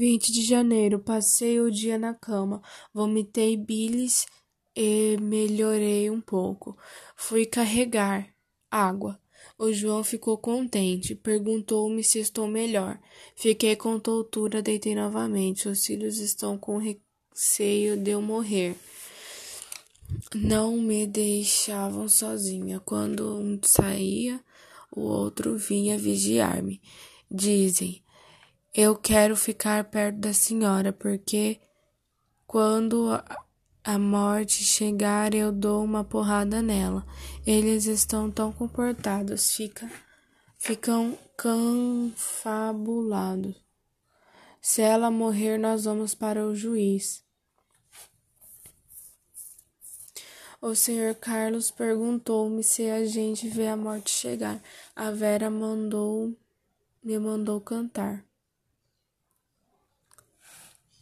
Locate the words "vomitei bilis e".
2.94-5.18